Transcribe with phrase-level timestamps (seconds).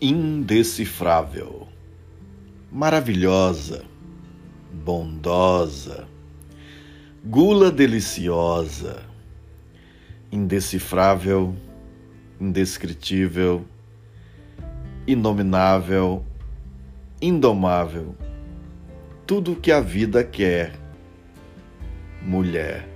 [0.00, 1.68] indecifrável,
[2.70, 3.84] maravilhosa,
[4.72, 6.06] bondosa,
[7.24, 9.02] gula deliciosa,
[10.30, 11.54] indecifrável,
[12.40, 13.64] indescritível,
[15.06, 16.24] inominável,
[17.20, 18.14] indomável,
[19.26, 20.74] tudo o que a vida quer,
[22.20, 22.93] mulher.